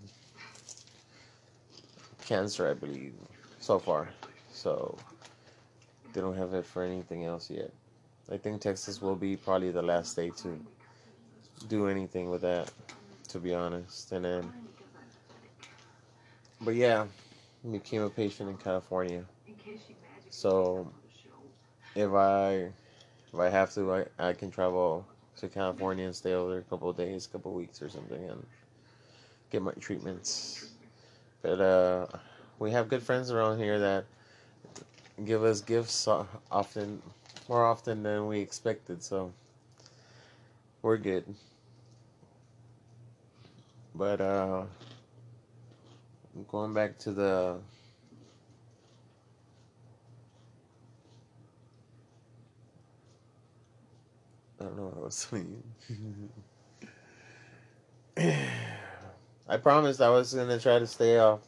cancer, 2.25 2.69
I 2.69 2.75
believe, 2.75 3.15
so 3.61 3.79
far. 3.79 4.09
So 4.53 4.97
they 6.13 6.21
don't 6.21 6.37
have 6.37 6.55
it 6.55 6.65
for 6.65 6.83
anything 6.83 7.25
else 7.25 7.51
yet. 7.51 7.73
I 8.31 8.37
think 8.37 8.61
Texas 8.61 9.01
will 9.01 9.17
be 9.17 9.37
probably 9.37 9.71
the 9.71 9.83
last 9.83 10.13
state 10.13 10.37
to 10.39 10.59
do 11.69 11.89
anything 11.89 12.31
with 12.31 12.43
that, 12.43 12.71
to 13.29 13.39
be 13.39 13.55
honest. 13.55 14.13
And 14.13 14.25
then, 14.25 14.53
but 16.61 16.75
yeah, 16.75 17.07
became 17.71 18.03
a 18.03 18.11
patient 18.11 18.51
in 18.51 18.57
California. 18.57 19.25
So 20.31 20.93
if 21.99 22.12
I 22.12 22.71
if 23.33 23.38
I 23.38 23.49
have 23.50 23.75
to, 23.75 23.93
I, 23.93 24.05
I 24.19 24.33
can 24.33 24.50
travel 24.50 25.05
to 25.38 25.49
California 25.49 26.07
and 26.07 26.14
stay 26.14 26.33
over 26.33 26.59
a 26.59 26.62
couple 26.62 26.88
of 26.88 26.97
days, 26.97 27.26
a 27.26 27.28
couple 27.31 27.50
of 27.50 27.57
weeks 27.57 27.83
or 27.83 27.88
something, 27.88 28.23
and 28.25 28.47
get 29.50 29.62
my 29.62 29.73
treatments. 29.73 30.71
But 31.43 31.61
uh, 31.61 32.07
we 32.59 32.71
have 32.71 32.88
good 32.88 33.02
friends 33.02 33.31
around 33.31 33.59
here 33.59 33.78
that 33.81 34.05
give 35.25 35.43
us 35.43 35.61
gifts 35.61 36.07
often, 36.50 37.02
more 37.49 37.64
often 37.67 38.02
than 38.05 38.28
we 38.28 38.38
expected. 38.38 39.02
So 39.02 39.33
we're 40.83 40.99
good. 40.99 41.25
But 43.95 44.21
uh, 44.21 44.62
going 46.49 46.73
back 46.73 46.97
to 46.99 47.11
the 47.11 47.59
I 54.61 54.65
don't 54.65 54.77
know 54.77 54.87
what 54.87 54.97
I 54.97 55.00
was 55.00 55.15
saying. 55.15 55.62
I 59.49 59.57
promised 59.57 60.00
I 60.00 60.11
was 60.11 60.35
gonna 60.35 60.59
try 60.59 60.79
to 60.79 60.87
stay 60.87 61.19
off 61.19 61.41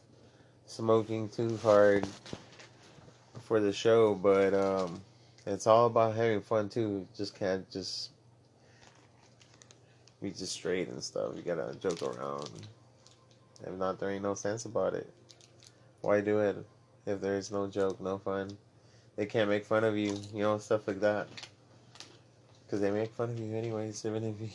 smoking 0.65 1.27
too 1.27 1.57
hard 1.57 2.07
for 3.41 3.59
the 3.59 3.73
show, 3.73 4.15
but 4.15 4.53
um, 4.53 5.01
it's 5.45 5.67
all 5.67 5.87
about 5.87 6.15
having 6.15 6.41
fun 6.41 6.69
too. 6.69 7.05
Just 7.15 7.35
can't 7.35 7.69
just 7.69 8.11
be 10.21 10.31
just 10.31 10.53
straight 10.53 10.87
and 10.87 11.03
stuff. 11.03 11.33
You 11.35 11.41
gotta 11.41 11.75
joke 11.75 12.01
around. 12.01 12.49
If 13.65 13.73
not, 13.73 13.99
there 13.99 14.09
ain't 14.09 14.23
no 14.23 14.35
sense 14.35 14.65
about 14.65 14.93
it. 14.93 15.11
Why 16.01 16.21
do 16.21 16.39
it 16.39 16.55
if 17.05 17.19
there's 17.19 17.51
no 17.51 17.67
joke, 17.67 17.99
no 17.99 18.17
fun? 18.17 18.57
They 19.17 19.25
can't 19.25 19.49
make 19.49 19.65
fun 19.65 19.83
of 19.83 19.97
you, 19.97 20.17
you 20.33 20.43
know, 20.43 20.57
stuff 20.57 20.87
like 20.87 21.01
that. 21.01 21.27
Because 22.71 22.83
they 22.83 22.91
make 22.91 23.13
fun 23.15 23.29
of 23.31 23.37
you 23.37 23.53
anyways, 23.53 24.05
even 24.05 24.23
if 24.23 24.39
you, 24.39 24.47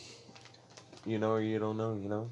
you 1.05 1.19
know 1.19 1.33
or 1.33 1.43
you 1.43 1.59
don't 1.59 1.77
know, 1.77 2.01
you 2.03 2.09
know? 2.09 2.31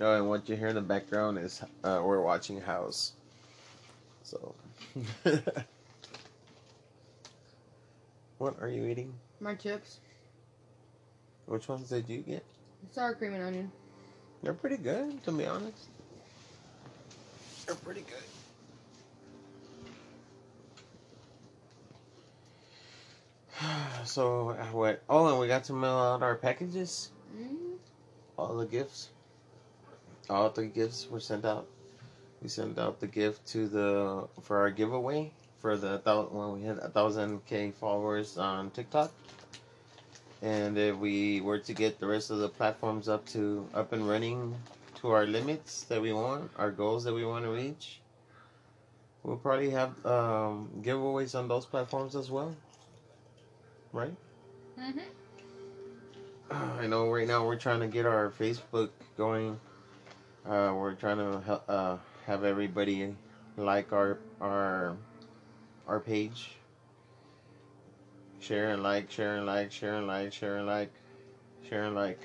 Oh, 0.00 0.14
and 0.14 0.26
what 0.26 0.48
you 0.48 0.56
hear 0.56 0.68
in 0.68 0.74
the 0.74 0.80
background 0.80 1.36
is 1.36 1.62
uh, 1.84 2.00
we're 2.02 2.22
watching 2.22 2.58
House. 2.58 3.12
So. 4.22 4.54
what 8.38 8.56
are 8.62 8.68
you 8.68 8.86
eating? 8.86 9.12
My 9.38 9.54
chips. 9.54 10.00
Which 11.44 11.68
ones 11.68 11.90
did 11.90 12.08
you 12.08 12.20
get? 12.22 12.42
Sour 12.90 13.16
cream 13.16 13.34
and 13.34 13.42
onion. 13.42 13.70
They're 14.46 14.54
pretty 14.54 14.76
good, 14.76 15.24
to 15.24 15.32
be 15.32 15.44
honest. 15.44 15.88
They're 17.66 17.74
pretty 17.74 18.02
good. 18.02 18.22
So 24.04 24.50
uh, 24.50 24.66
what? 24.66 25.02
Oh, 25.08 25.26
and 25.30 25.40
we 25.40 25.48
got 25.48 25.64
to 25.64 25.72
mail 25.72 25.98
out 25.98 26.22
our 26.22 26.36
packages. 26.36 27.10
Mm, 27.36 27.78
All 28.38 28.56
the 28.56 28.66
gifts. 28.66 29.08
All 30.30 30.48
three 30.50 30.68
gifts 30.68 31.08
were 31.10 31.18
sent 31.18 31.44
out. 31.44 31.66
We 32.40 32.48
sent 32.48 32.78
out 32.78 33.00
the 33.00 33.08
gift 33.08 33.44
to 33.48 33.66
the 33.66 34.28
for 34.42 34.58
our 34.58 34.70
giveaway 34.70 35.32
for 35.58 35.76
the 35.76 36.00
thou- 36.04 36.28
when 36.30 36.52
we 36.52 36.60
hit 36.64 36.78
a 36.80 36.88
thousand 36.88 37.44
k 37.46 37.72
followers 37.72 38.38
on 38.38 38.70
TikTok. 38.70 39.10
And 40.42 40.78
if 40.78 40.96
we 40.96 41.40
were 41.40 41.58
to 41.58 41.72
get 41.72 41.98
the 42.00 42.06
rest 42.06 42.30
of 42.30 42.38
the 42.38 42.48
platforms 42.48 43.08
up 43.08 43.26
to 43.26 43.68
up 43.74 43.92
and 43.92 44.08
running 44.08 44.54
to 44.96 45.10
our 45.10 45.26
limits 45.26 45.84
that 45.84 46.00
we 46.00 46.12
want, 46.12 46.50
our 46.56 46.70
goals 46.70 47.04
that 47.04 47.14
we 47.14 47.24
want 47.24 47.44
to 47.44 47.50
reach, 47.50 48.00
we'll 49.22 49.36
probably 49.36 49.70
have 49.70 49.90
um, 50.06 50.70
giveaways 50.82 51.34
on 51.38 51.48
those 51.48 51.66
platforms 51.66 52.14
as 52.16 52.30
well. 52.30 52.54
Right? 53.92 54.16
mhm. 54.78 55.02
I 56.50 56.86
know 56.86 57.10
right 57.10 57.26
now 57.26 57.44
we're 57.46 57.56
trying 57.56 57.80
to 57.80 57.88
get 57.88 58.06
our 58.06 58.30
Facebook 58.30 58.90
going. 59.16 59.60
Uh, 60.46 60.72
we're 60.76 60.94
trying 60.94 61.18
to 61.18 61.40
help, 61.40 61.64
uh, 61.68 61.96
have 62.26 62.44
everybody 62.44 63.14
like 63.56 63.92
our 63.92 64.18
our 64.40 64.96
our 65.86 66.00
page. 66.00 66.56
Share 68.46 68.70
and 68.70 68.82
like, 68.84 69.10
share 69.10 69.38
and 69.38 69.44
like, 69.44 69.72
share 69.72 69.96
and 69.96 70.06
like, 70.06 70.32
share 70.32 70.58
and 70.58 70.66
like, 70.68 70.92
share 71.68 71.82
and 71.82 71.96
like. 71.96 72.20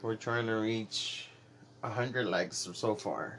We're 0.00 0.14
trying 0.14 0.46
to 0.46 0.54
reach 0.54 1.28
a 1.82 1.90
hundred 1.90 2.28
likes 2.28 2.70
so 2.72 2.94
far. 2.94 3.38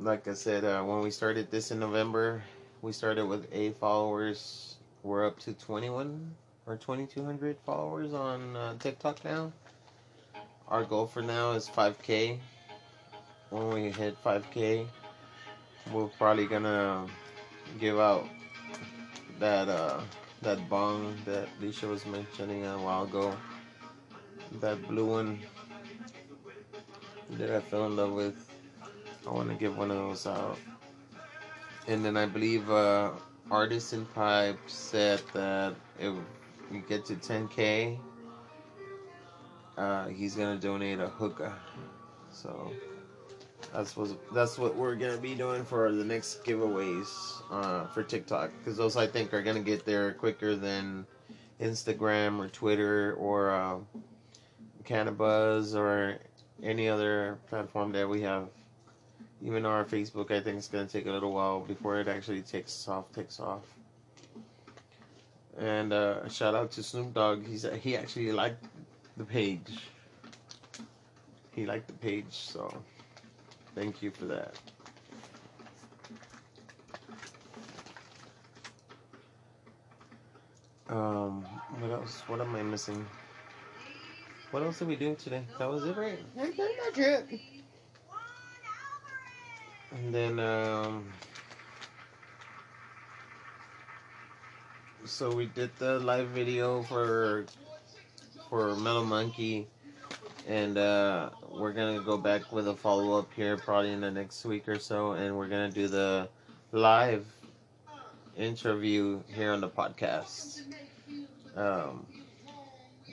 Like 0.00 0.26
I 0.26 0.34
said, 0.34 0.64
uh, 0.64 0.82
when 0.82 1.00
we 1.00 1.12
started 1.12 1.48
this 1.52 1.70
in 1.70 1.78
November, 1.78 2.42
we 2.82 2.90
started 2.90 3.24
with 3.24 3.46
eight 3.52 3.76
followers. 3.76 4.78
We're 5.04 5.24
up 5.24 5.38
to 5.40 5.52
twenty-one 5.52 6.34
or 6.66 6.76
twenty-two 6.76 7.24
hundred 7.24 7.56
followers 7.64 8.12
on 8.12 8.56
uh, 8.56 8.74
TikTok 8.80 9.24
now. 9.24 9.52
Our 10.70 10.84
goal 10.84 11.06
for 11.06 11.22
now 11.22 11.52
is 11.52 11.66
five 11.66 11.96
k. 12.02 12.38
When 13.48 13.70
we 13.70 13.90
hit 13.90 14.18
five 14.18 14.44
k, 14.50 14.86
we're 15.90 16.08
probably 16.18 16.44
gonna 16.44 17.06
give 17.80 17.98
out 17.98 18.28
that 19.38 19.68
uh, 19.70 20.00
that 20.42 20.68
bong 20.68 21.16
that 21.24 21.48
Lisha 21.62 21.88
was 21.88 22.04
mentioning 22.04 22.66
a 22.66 22.76
while 22.76 23.04
ago. 23.04 23.34
That 24.60 24.86
blue 24.86 25.06
one 25.06 25.40
that 27.30 27.50
I 27.50 27.60
fell 27.60 27.86
in 27.86 27.96
love 27.96 28.12
with. 28.12 28.50
I 29.26 29.30
want 29.30 29.48
to 29.48 29.54
give 29.54 29.76
one 29.76 29.90
of 29.90 29.96
those 29.96 30.26
out. 30.26 30.58
And 31.86 32.04
then 32.04 32.18
I 32.18 32.26
believe 32.26 32.70
uh, 32.70 33.12
Artisan 33.50 34.04
Pipe 34.14 34.58
said 34.66 35.22
that 35.32 35.74
if 35.98 36.14
we 36.70 36.80
get 36.80 37.06
to 37.06 37.14
10k, 37.14 37.98
uh, 39.78 40.08
he's 40.08 40.34
gonna 40.34 40.58
donate 40.58 40.98
a 40.98 41.06
hookah. 41.08 41.56
So 42.32 42.72
that's 43.72 43.96
what 43.96 44.10
that's 44.34 44.58
what 44.58 44.74
we're 44.74 44.96
gonna 44.96 45.18
be 45.18 45.34
doing 45.34 45.64
for 45.64 45.92
the 45.92 46.04
next 46.04 46.44
giveaways 46.44 47.42
uh, 47.50 47.86
for 47.86 48.02
TikTok 48.02 48.50
because 48.58 48.76
those 48.76 48.96
I 48.96 49.06
think 49.06 49.32
are 49.32 49.42
gonna 49.42 49.60
get 49.60 49.84
there 49.84 50.12
quicker 50.12 50.56
than 50.56 51.06
Instagram 51.60 52.38
or 52.38 52.48
Twitter 52.48 53.14
or 53.14 53.50
uh, 53.50 53.76
Cannabuzz 54.84 55.76
or 55.76 56.18
any 56.62 56.88
other 56.88 57.38
platform 57.48 57.92
that 57.92 58.08
we 58.08 58.20
have. 58.22 58.48
Even 59.40 59.64
our 59.64 59.84
Facebook, 59.84 60.32
I 60.32 60.40
think 60.40 60.58
it's 60.58 60.66
gonna 60.66 60.86
take 60.86 61.06
a 61.06 61.12
little 61.12 61.32
while 61.32 61.60
before 61.60 62.00
it 62.00 62.08
actually 62.08 62.42
takes 62.42 62.88
off. 62.88 63.12
Takes 63.12 63.38
off. 63.38 63.62
And 65.56 65.92
uh, 65.92 66.28
shout 66.28 66.56
out 66.56 66.72
to 66.72 66.82
Snoop 66.82 67.14
Dogg. 67.14 67.46
He's 67.46 67.64
he 67.80 67.96
actually 67.96 68.32
liked 68.32 68.64
the 69.18 69.24
page. 69.24 69.80
He 71.54 71.66
liked 71.66 71.88
the 71.88 71.92
page, 71.94 72.26
so 72.30 72.72
thank 73.74 74.00
you 74.00 74.12
for 74.12 74.26
that. 74.26 74.54
Um, 80.88 81.44
what 81.80 81.90
else? 81.90 82.22
What 82.28 82.40
am 82.40 82.54
I 82.54 82.62
missing? 82.62 83.04
What 84.52 84.62
else 84.62 84.78
did 84.78 84.88
we 84.88 84.96
do 84.96 85.14
today? 85.16 85.42
That 85.58 85.68
was 85.68 85.84
it, 85.84 85.96
right? 85.96 86.18
That's 86.34 86.54
pretty 86.56 86.74
much 86.86 86.98
it. 86.98 87.40
And 89.90 90.14
then, 90.14 90.38
um, 90.38 91.04
so 95.04 95.34
we 95.34 95.46
did 95.46 95.70
the 95.78 95.98
live 95.98 96.28
video 96.28 96.82
for 96.84 97.46
for 98.48 98.74
Mellow 98.76 99.04
Monkey, 99.04 99.66
and 100.46 100.78
uh, 100.78 101.30
we're 101.50 101.72
gonna 101.72 102.00
go 102.00 102.16
back 102.16 102.52
with 102.52 102.68
a 102.68 102.74
follow 102.74 103.18
up 103.18 103.32
here 103.34 103.56
probably 103.56 103.92
in 103.92 104.00
the 104.00 104.10
next 104.10 104.44
week 104.44 104.68
or 104.68 104.78
so, 104.78 105.12
and 105.12 105.36
we're 105.36 105.48
gonna 105.48 105.70
do 105.70 105.88
the 105.88 106.28
live 106.72 107.26
interview 108.36 109.20
here 109.34 109.52
on 109.52 109.60
the 109.60 109.68
podcast. 109.68 110.62
Um, 111.56 112.06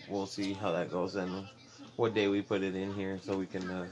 we'll 0.10 0.28
see 0.28 0.54
how 0.54 0.72
that 0.72 0.92
goes 0.92 1.16
and 1.16 1.48
what 1.96 2.14
day 2.14 2.28
we 2.28 2.42
put 2.42 2.62
it 2.64 2.76
in 2.76 2.94
here 2.94 3.20
so 3.22 3.38
we 3.38 3.46
can 3.46 3.70
uh, 3.70 3.88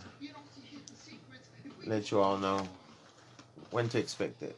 let 1.86 2.12
you 2.12 2.20
all 2.20 2.38
know 2.38 2.68
when 3.72 3.90
to 3.90 4.00
expect 4.00 4.42
it. 4.44 4.56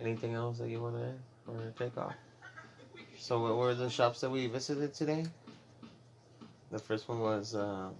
Anything 0.00 0.34
else 0.34 0.58
that 0.58 0.68
you 0.68 0.80
want 0.80 0.96
to 0.96 1.02
add 1.02 1.18
or 1.46 1.72
take 1.78 1.96
off? 1.96 2.14
So, 3.22 3.40
what 3.40 3.56
were 3.56 3.72
the 3.72 3.88
shops 3.88 4.20
that 4.22 4.30
we 4.30 4.48
visited 4.48 4.94
today? 4.94 5.24
The 6.72 6.78
first 6.80 7.08
one 7.08 7.20
was 7.20 7.54
uh, 7.54 7.90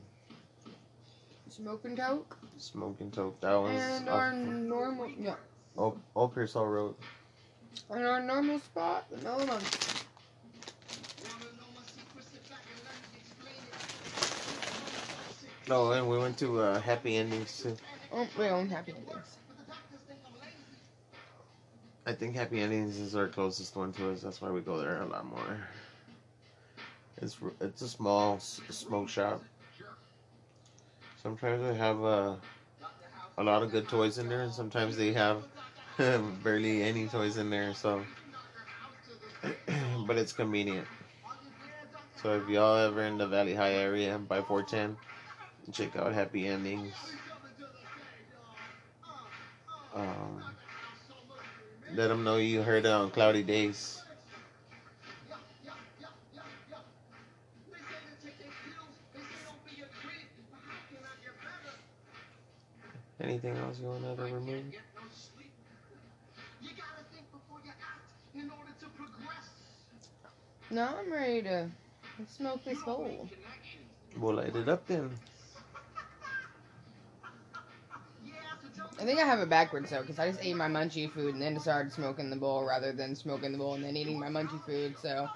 Smoke 1.48 1.84
and 1.84 1.96
Toke. 1.96 2.36
Smoke 2.58 2.96
and 2.98 3.12
Toke. 3.12 3.40
That 3.40 3.54
was 3.54 3.80
And 3.80 4.08
our 4.08 4.32
normal, 4.32 5.08
yeah. 5.16 5.36
Old, 5.76 6.00
Old 6.16 6.34
Pearsall 6.34 6.66
Road. 6.66 6.96
And 7.88 8.04
our 8.04 8.20
normal 8.20 8.58
spot, 8.58 9.08
the 9.12 9.18
Mellow 9.18 9.46
Monkey. 9.46 9.78
No, 15.68 15.92
and 15.92 16.08
we 16.08 16.18
went 16.18 16.36
to 16.38 16.58
uh, 16.58 16.80
Happy 16.80 17.14
Endings 17.14 17.62
too. 17.62 17.76
Oh, 18.12 18.26
we 18.36 18.46
own 18.46 18.68
Happy 18.68 18.90
Endings. 18.90 19.38
I 22.04 22.12
think 22.12 22.34
Happy 22.34 22.60
Endings 22.60 22.98
is 22.98 23.14
our 23.14 23.28
closest 23.28 23.76
one 23.76 23.92
to 23.92 24.10
us. 24.10 24.22
That's 24.22 24.40
why 24.40 24.50
we 24.50 24.60
go 24.60 24.78
there 24.78 25.02
a 25.02 25.06
lot 25.06 25.24
more. 25.24 25.58
It's 27.18 27.36
it's 27.60 27.82
a 27.82 27.88
small 27.88 28.40
smoke 28.40 29.08
shop. 29.08 29.42
Sometimes 31.22 31.62
they 31.62 31.74
have 31.76 32.02
uh, 32.02 32.34
a 33.38 33.44
lot 33.44 33.62
of 33.62 33.70
good 33.70 33.88
toys 33.88 34.18
in 34.18 34.28
there, 34.28 34.42
and 34.42 34.52
sometimes 34.52 34.96
they 34.96 35.12
have 35.12 35.44
barely 36.42 36.82
any 36.82 37.06
toys 37.06 37.36
in 37.36 37.50
there. 37.50 37.72
So, 37.72 38.04
but 40.06 40.18
it's 40.18 40.32
convenient. 40.32 40.88
So 42.20 42.36
if 42.36 42.48
y'all 42.48 42.78
ever 42.78 43.02
in 43.02 43.18
the 43.18 43.28
Valley 43.28 43.54
High 43.54 43.74
area 43.74 44.18
by 44.18 44.42
410, 44.42 44.96
check 45.72 45.94
out 45.94 46.12
Happy 46.12 46.48
Endings. 46.48 46.94
Let 51.94 52.08
them 52.08 52.24
know 52.24 52.36
you 52.36 52.62
heard 52.62 52.86
it 52.86 52.90
on 52.90 53.10
Cloudy 53.10 53.42
Days. 53.42 54.02
Anything 63.20 63.56
else 63.56 63.78
you 63.80 63.86
want 63.86 64.16
to 64.16 64.24
remove? 64.24 64.64
No, 70.70 70.88
I'm 70.98 71.12
ready 71.12 71.42
to 71.42 71.68
smoke 72.26 72.64
this 72.64 72.82
bowl. 72.82 73.28
We'll 74.16 74.34
light 74.34 74.56
it 74.56 74.68
up 74.68 74.86
then. 74.86 75.10
I 79.02 79.04
think 79.04 79.20
I 79.20 79.24
have 79.24 79.40
it 79.40 79.50
backwards 79.50 79.90
though, 79.90 80.02
because 80.02 80.20
I 80.20 80.28
just 80.28 80.40
ate 80.42 80.56
my 80.56 80.68
munchie 80.68 81.12
food 81.12 81.34
and 81.34 81.42
then 81.42 81.58
started 81.58 81.92
smoking 81.92 82.30
the 82.30 82.36
bowl 82.36 82.64
rather 82.64 82.92
than 82.92 83.16
smoking 83.16 83.52
the 83.52 83.58
bowl 83.58 83.74
and 83.74 83.84
then 83.84 83.96
eating 83.96 84.20
my 84.20 84.28
munchie 84.28 84.64
food. 84.64 84.98
So, 84.98 85.30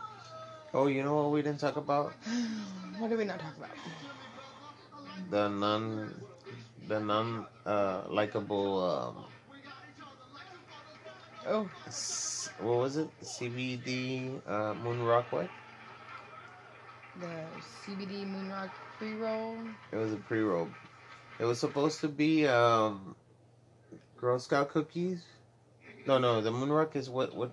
Oh, 0.75 0.87
you 0.87 1.03
know 1.03 1.15
what 1.15 1.33
we 1.33 1.43
didn't 1.43 1.61
talk 1.61 1.77
about? 1.77 2.17
what 2.99 3.09
did 3.11 3.19
we 3.19 3.25
not 3.25 3.41
talk 3.41 3.57
about? 3.57 3.77
The 5.31 5.49
non, 5.49 6.25
the 6.87 7.01
non, 7.01 7.47
uh, 7.67 8.05
likable. 8.09 8.83
Um, 8.83 9.27
Oh, 11.47 11.71
s- 11.87 12.51
what 12.59 12.79
was 12.79 12.97
it? 12.97 13.11
CBD 13.23 14.43
uh, 14.47 14.75
Moon 14.75 15.03
Rock 15.03 15.33
what? 15.33 15.51
the 17.17 17.51
CBD 17.61 18.25
Moonrock 18.25 18.71
pre 18.99 19.15
roll. 19.15 19.75
It 19.93 19.97
was 19.97 20.13
a 20.13 20.17
pre 20.17 20.41
roll. 20.41 20.75
It 21.39 21.45
was 21.45 21.61
supposed 21.61 22.01
to 22.03 22.09
be 22.09 22.47
um, 22.47 23.17
Girl 24.27 24.41
Scout 24.41 24.71
cookies. 24.71 25.23
No, 26.05 26.19
no, 26.19 26.41
the 26.41 26.51
Moonrock 26.51 26.97
is 26.97 27.09
what 27.09 27.33
what 27.37 27.53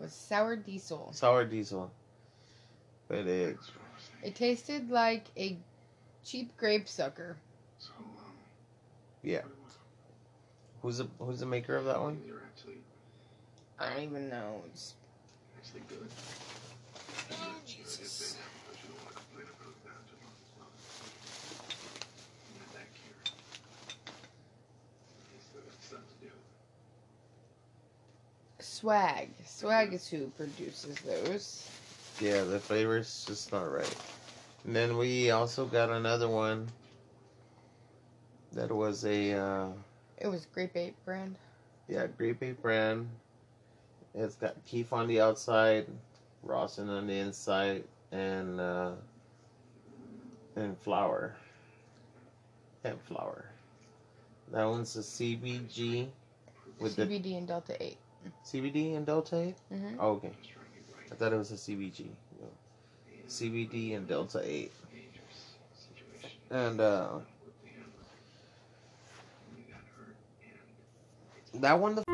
with 0.00 0.12
sour 0.12 0.56
diesel. 0.56 1.12
sour 1.12 1.44
diesel. 1.44 1.88
But 3.06 3.28
it 3.28 3.56
It 4.24 4.34
tasted 4.34 4.90
like 4.90 5.26
a 5.36 5.56
cheap 6.24 6.56
grape 6.56 6.88
sucker. 6.88 7.36
yeah. 9.22 9.42
Who's 10.82 10.98
the 10.98 11.06
who's 11.20 11.38
the 11.38 11.46
maker 11.46 11.76
of 11.76 11.84
that 11.84 12.00
one? 12.00 12.20
I 13.78 13.90
don't 13.90 14.02
even 14.02 14.28
know. 14.30 14.64
It's 14.72 14.94
actually 15.58 15.82
good. 15.88 16.08
Oh, 17.34 17.54
Jesus. 17.64 18.36
But 18.68 18.76
you 18.82 18.88
don't 18.88 18.98
want 19.04 19.14
to 19.14 19.22
complain 19.22 19.46
about 19.46 19.78
that 19.84 20.02
too 20.10 20.18
long 20.26 20.34
as 20.42 20.50
well. 20.58 20.70
Not 22.58 22.72
that 22.74 22.88
cure. 22.98 23.34
He 25.32 25.38
still 25.40 25.62
got 25.62 25.82
stuff 25.82 26.00
to 26.00 26.26
do. 26.26 26.32
Swag. 28.82 29.30
Swag 29.46 29.92
is 29.94 30.08
who 30.08 30.26
produces 30.36 30.96
those. 31.02 31.70
Yeah, 32.20 32.42
the 32.42 32.58
flavor's 32.58 33.24
just 33.24 33.52
not 33.52 33.70
right. 33.72 33.96
And 34.64 34.74
then 34.74 34.96
we 34.96 35.30
also 35.30 35.66
got 35.66 35.88
another 35.88 36.28
one 36.28 36.66
that 38.52 38.72
was 38.72 39.04
a 39.04 39.34
uh, 39.34 39.68
It 40.18 40.26
was 40.26 40.46
Grape 40.46 40.76
Ape 40.76 40.96
brand. 41.04 41.36
yeah 41.88 42.08
grape 42.08 42.42
ape 42.42 42.60
brand. 42.60 43.08
It's 44.14 44.34
got 44.34 44.56
kief 44.66 44.92
on 44.92 45.06
the 45.06 45.20
outside, 45.20 45.86
rosin 46.42 46.88
on 46.90 47.06
the 47.06 47.18
inside, 47.20 47.84
and 48.10 48.60
uh, 48.60 48.92
and 50.56 50.76
flour. 50.78 51.36
Hemp 52.82 53.00
flour. 53.06 53.44
That 54.50 54.64
one's 54.64 54.96
a 54.96 55.00
CBG 55.02 56.08
with 56.80 56.96
the 56.96 57.06
CBD 57.06 57.38
and 57.38 57.46
Delta 57.46 57.80
8. 57.80 57.96
CBD 58.44 58.96
and 58.96 59.06
Delta 59.06 59.36
8? 59.36 59.54
Mm-hmm. 59.72 59.96
Oh, 59.98 60.10
okay. 60.12 60.32
I 61.10 61.14
thought 61.14 61.32
it 61.32 61.36
was 61.36 61.50
a 61.52 61.54
CBG. 61.54 62.06
No. 62.40 62.48
CBD 63.28 63.96
and 63.96 64.06
Delta 64.06 64.40
8. 64.42 64.72
And 66.50 66.80
uh, 66.80 67.08
that 71.54 71.78
one, 71.78 71.94
the 71.94 72.04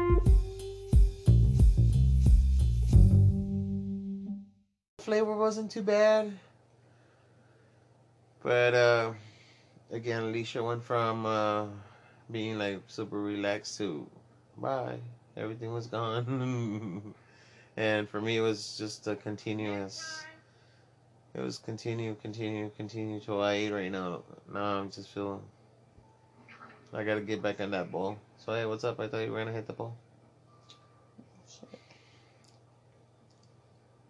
flavor 5.00 5.36
wasn't 5.36 5.70
too 5.70 5.82
bad. 5.82 6.32
But 8.42 8.74
uh, 8.74 9.12
again, 9.90 10.24
Alicia 10.24 10.62
went 10.62 10.84
from 10.84 11.26
uh, 11.26 11.66
being 12.30 12.58
like 12.58 12.82
super 12.86 13.18
relaxed 13.18 13.78
to 13.78 14.06
bye. 14.56 15.00
Everything 15.38 15.72
was 15.72 15.86
gone. 15.86 17.14
and 17.76 18.08
for 18.08 18.20
me, 18.20 18.38
it 18.38 18.40
was 18.40 18.76
just 18.76 19.06
a 19.06 19.14
continuous. 19.14 20.24
It 21.34 21.40
was 21.40 21.58
continue, 21.58 22.16
continue, 22.20 22.70
continue 22.76 23.20
till 23.20 23.40
I 23.40 23.52
ate 23.52 23.72
right 23.72 23.92
now. 23.92 24.22
Now 24.52 24.80
I'm 24.80 24.90
just 24.90 25.10
feeling. 25.10 25.42
I 26.92 27.04
gotta 27.04 27.20
get 27.20 27.40
back 27.40 27.60
on 27.60 27.70
that 27.70 27.92
ball. 27.92 28.18
So 28.38 28.52
hey, 28.52 28.66
what's 28.66 28.82
up? 28.82 28.98
I 28.98 29.06
thought 29.06 29.18
you 29.18 29.30
were 29.30 29.38
gonna 29.38 29.52
hit 29.52 29.68
the 29.68 29.74
ball. 29.74 29.96
Shit. 31.48 31.78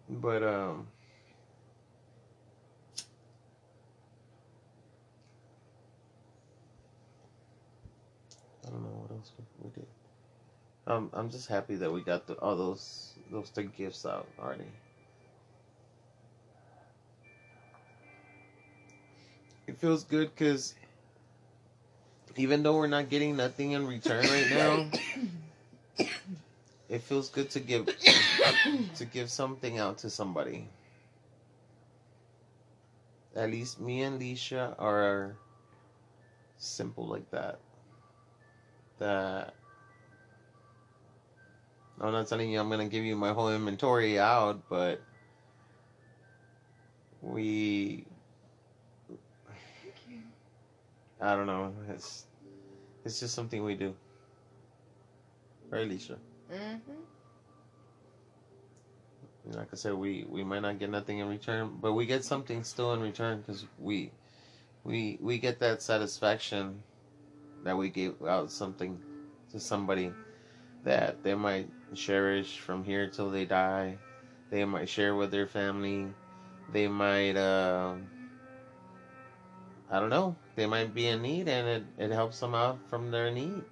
But 0.09 0.41
um. 0.41 0.87
I 8.65 8.71
don't 8.71 8.83
know 8.83 8.89
what 8.89 9.11
else 9.11 9.31
we 9.63 9.69
did. 9.71 9.98
Um, 10.89 11.11
I'm 11.13 11.29
just 11.29 11.47
happy 11.47 11.75
that 11.75 11.93
we 11.93 12.01
got 12.01 12.25
the, 12.25 12.33
all 12.33 12.55
those 12.55 13.13
those 13.31 13.49
three 13.49 13.69
gifts 13.77 14.07
out 14.07 14.27
already. 14.39 14.65
It 19.67 19.77
feels 19.77 20.03
good 20.03 20.31
because 20.33 20.73
even 22.35 22.63
though 22.63 22.75
we're 22.75 22.87
not 22.87 23.09
getting 23.09 23.37
nothing 23.37 23.73
in 23.73 23.85
return 23.85 24.25
right 24.25 24.49
now, 24.49 24.89
it 26.89 27.03
feels 27.03 27.29
good 27.29 27.51
to 27.51 27.59
give 27.59 27.87
to 28.95 29.05
give 29.05 29.29
something 29.29 29.77
out 29.77 29.99
to 29.99 30.09
somebody. 30.09 30.67
At 33.35 33.51
least 33.51 33.79
me 33.79 34.01
and 34.01 34.19
Leisha 34.19 34.73
are 34.79 35.35
simple 36.57 37.05
like 37.07 37.29
that. 37.29 37.59
That 38.97 39.53
I'm 42.01 42.13
not 42.13 42.27
telling 42.27 42.49
you 42.49 42.59
I'm 42.59 42.69
gonna 42.69 42.87
give 42.87 43.03
you 43.03 43.15
my 43.15 43.33
whole 43.33 43.49
inventory 43.49 44.19
out, 44.19 44.61
but 44.69 45.01
we 47.21 48.05
I 51.21 51.35
don't 51.35 51.47
know. 51.47 51.73
It's 51.89 52.25
it's 53.03 53.19
just 53.19 53.35
something 53.35 53.63
we 53.63 53.75
do. 53.75 53.93
Right, 55.69 55.89
Leisha? 55.89 56.17
Mm-hmm. 56.51 56.91
like 59.51 59.67
I 59.71 59.75
said, 59.75 59.93
we 59.93 60.25
we 60.29 60.43
might 60.43 60.61
not 60.61 60.79
get 60.79 60.89
nothing 60.89 61.19
in 61.19 61.27
return, 61.27 61.77
but 61.81 61.93
we 61.93 62.05
get 62.05 62.23
something 62.23 62.63
still 62.63 62.93
in 62.93 63.01
return 63.01 63.39
because 63.39 63.65
we 63.77 64.11
we 64.83 65.17
we 65.21 65.37
get 65.37 65.59
that 65.59 65.81
satisfaction 65.81 66.81
that 67.63 67.77
we 67.77 67.89
gave 67.89 68.15
out 68.25 68.51
something 68.51 68.97
to 69.51 69.59
somebody 69.59 70.13
that 70.83 71.21
they 71.23 71.35
might 71.35 71.69
cherish 71.95 72.59
from 72.59 72.83
here 72.83 73.07
till 73.07 73.29
they 73.29 73.45
die. 73.45 73.97
They 74.49 74.65
might 74.65 74.89
share 74.89 75.15
with 75.15 75.31
their 75.31 75.47
family. 75.47 76.07
They 76.71 76.87
might, 76.87 77.35
uh, 77.35 77.95
I 79.91 79.99
don't 79.99 80.09
know. 80.09 80.35
They 80.55 80.65
might 80.65 80.93
be 80.93 81.07
in 81.07 81.21
need, 81.21 81.47
and 81.47 81.67
it 81.67 81.83
it 81.97 82.11
helps 82.11 82.39
them 82.39 82.53
out 82.53 82.79
from 82.89 83.11
their 83.11 83.31
need. 83.31 83.63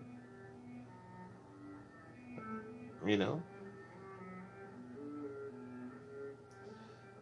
You 3.05 3.17
know. 3.17 3.41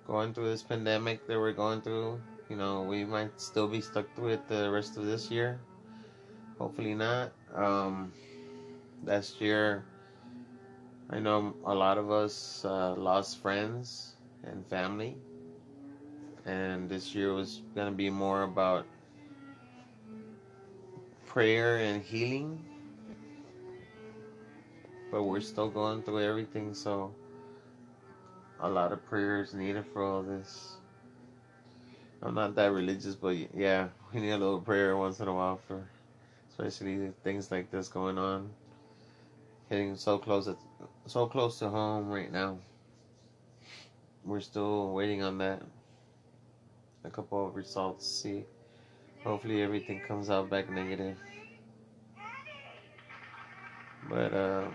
going 0.07 0.33
through 0.33 0.49
this 0.49 0.63
pandemic 0.63 1.27
that 1.27 1.37
we're 1.39 1.51
going 1.51 1.81
through. 1.81 2.21
You 2.49 2.55
know, 2.55 2.83
we 2.83 3.05
might 3.05 3.39
still 3.41 3.67
be 3.67 3.81
stuck 3.81 4.05
through 4.15 4.29
it 4.29 4.47
the 4.47 4.69
rest 4.69 4.97
of 4.97 5.05
this 5.05 5.31
year. 5.31 5.59
Hopefully 6.59 6.93
not. 6.93 7.31
Um, 7.53 8.13
last 9.03 9.41
year, 9.41 9.83
I 11.09 11.19
know 11.19 11.53
a 11.65 11.73
lot 11.73 11.97
of 11.97 12.11
us 12.11 12.65
uh, 12.65 12.95
lost 12.95 13.41
friends 13.41 14.15
and 14.43 14.65
family. 14.65 15.15
And 16.45 16.89
this 16.89 17.13
year 17.13 17.33
was 17.33 17.61
going 17.75 17.87
to 17.87 17.95
be 17.95 18.09
more 18.09 18.43
about 18.43 18.85
prayer 21.25 21.77
and 21.77 22.01
healing. 22.01 22.63
But 25.11 25.23
we're 25.23 25.41
still 25.41 25.69
going 25.69 26.01
through 26.01 26.21
everything, 26.21 26.73
so 26.73 27.13
a 28.59 28.69
lot 28.69 28.91
of 28.91 29.05
prayers 29.05 29.53
needed 29.53 29.85
for 29.93 30.03
all 30.03 30.23
this. 30.23 30.77
I'm 32.21 32.33
not 32.33 32.55
that 32.55 32.71
religious, 32.71 33.15
but 33.15 33.35
yeah, 33.55 33.89
we 34.13 34.21
need 34.21 34.31
a 34.31 34.37
little 34.37 34.59
prayer 34.59 34.97
once 34.97 35.19
in 35.19 35.27
a 35.27 35.33
while 35.33 35.59
for, 35.67 35.83
especially 36.49 37.11
things 37.23 37.51
like 37.51 37.69
this 37.69 37.87
going 37.87 38.17
on, 38.17 38.49
hitting 39.69 39.95
so 39.95 40.17
close 40.17 40.47
so 41.07 41.27
close 41.27 41.59
to 41.59 41.69
home 41.69 42.09
right 42.09 42.31
now. 42.31 42.57
We're 44.23 44.41
still 44.41 44.93
waiting 44.93 45.21
on 45.21 45.37
that. 45.37 45.61
A 47.03 47.09
couple 47.09 47.47
of 47.47 47.55
results. 47.55 48.07
See, 48.07 48.43
hopefully 49.23 49.61
everything 49.61 50.01
comes 50.07 50.29
out 50.29 50.49
back 50.49 50.69
negative. 50.69 51.17
But 54.09 54.33
um 54.33 54.73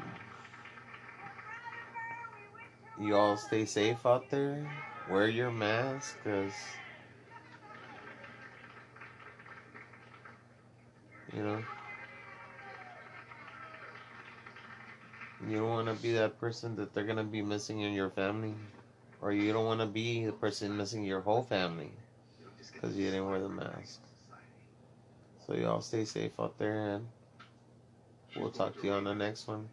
you 3.00 3.16
all 3.16 3.36
stay 3.36 3.64
safe 3.64 4.04
out 4.04 4.30
there. 4.30 4.70
Wear 5.08 5.28
your 5.28 5.50
mask, 5.50 6.16
cause 6.22 6.52
you 11.34 11.42
know 11.42 11.62
you 15.48 15.56
don't 15.56 15.68
want 15.68 15.88
to 15.88 16.02
be 16.02 16.12
that 16.12 16.38
person 16.38 16.76
that 16.76 16.92
they're 16.92 17.04
gonna 17.04 17.24
be 17.24 17.42
missing 17.42 17.80
in 17.80 17.92
your 17.92 18.10
family, 18.10 18.54
or 19.20 19.32
you 19.32 19.52
don't 19.52 19.66
want 19.66 19.80
to 19.80 19.86
be 19.86 20.26
the 20.26 20.32
person 20.32 20.76
missing 20.76 21.04
your 21.04 21.20
whole 21.20 21.42
family 21.42 21.90
because 22.72 22.96
you 22.96 23.06
didn't 23.06 23.28
wear 23.28 23.40
the 23.40 23.48
mask. 23.48 24.00
So 25.46 25.54
you 25.54 25.66
all 25.66 25.80
stay 25.80 26.04
safe 26.04 26.32
out 26.38 26.58
there, 26.58 26.94
and 26.94 27.06
we'll 28.34 28.50
talk 28.50 28.78
to 28.80 28.86
you 28.86 28.92
on 28.92 29.04
the 29.04 29.14
next 29.14 29.48
one. 29.48 29.68